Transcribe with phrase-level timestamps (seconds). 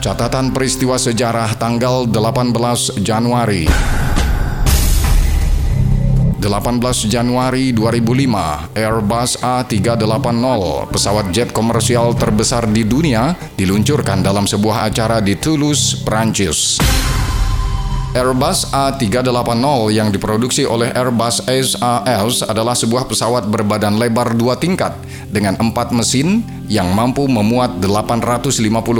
[0.00, 3.68] Catatan peristiwa sejarah tanggal 18 Januari
[6.40, 15.20] 18 Januari 2005, Airbus A380, pesawat jet komersial terbesar di dunia, diluncurkan dalam sebuah acara
[15.20, 16.80] di Toulouse, Prancis.
[18.10, 24.98] Airbus A380 yang diproduksi oleh Airbus SAS adalah sebuah pesawat berbadan lebar dua tingkat
[25.30, 28.50] dengan empat mesin yang mampu memuat 850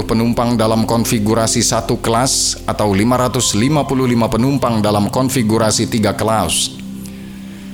[0.07, 3.83] penumpang dalam konfigurasi satu kelas atau 555
[4.31, 6.80] penumpang dalam konfigurasi tiga kelas.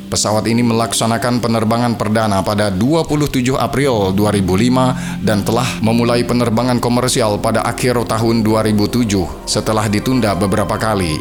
[0.07, 7.59] Pesawat ini melaksanakan penerbangan perdana pada 27 April 2005 dan telah memulai penerbangan komersial pada
[7.67, 9.03] akhir tahun 2007
[9.43, 11.19] setelah ditunda beberapa kali.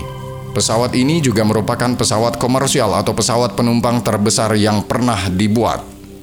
[0.55, 5.83] Pesawat ini juga merupakan pesawat komersial atau pesawat penumpang terbesar yang pernah dibuat,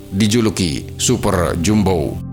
[0.10, 2.33] dijuluki Super Jumbo.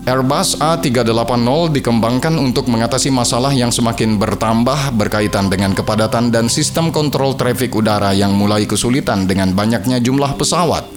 [0.00, 7.36] Airbus A380 dikembangkan untuk mengatasi masalah yang semakin bertambah berkaitan dengan kepadatan dan sistem kontrol
[7.36, 10.88] trafik udara yang mulai kesulitan dengan banyaknya jumlah pesawat.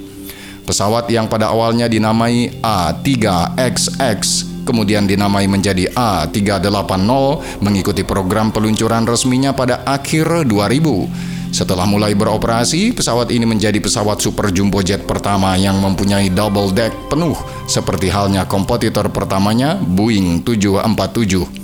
[0.64, 4.20] Pesawat yang pada awalnya dinamai A3XX
[4.64, 7.12] kemudian dinamai menjadi A380
[7.60, 14.50] mengikuti program peluncuran resminya pada akhir 2000 setelah mulai beroperasi, pesawat ini menjadi pesawat super
[14.50, 17.38] jumbo jet pertama yang mempunyai double deck penuh
[17.70, 21.62] seperti halnya kompetitor pertamanya Boeing 747.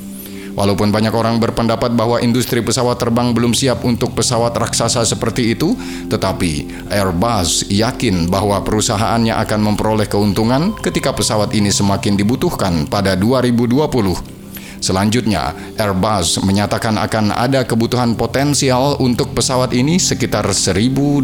[0.54, 5.74] Walaupun banyak orang berpendapat bahwa industri pesawat terbang belum siap untuk pesawat raksasa seperti itu,
[6.06, 14.39] tetapi Airbus yakin bahwa perusahaannya akan memperoleh keuntungan ketika pesawat ini semakin dibutuhkan pada 2020.
[14.80, 21.24] Selanjutnya, Airbus menyatakan akan ada kebutuhan potensial untuk pesawat ini sekitar 1.200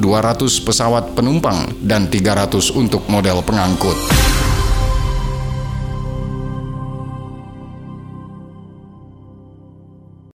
[0.64, 3.98] pesawat penumpang dan 300 untuk model pengangkut.